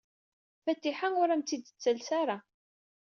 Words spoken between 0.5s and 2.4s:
Fatiḥa ur am-t-id-tettales ara.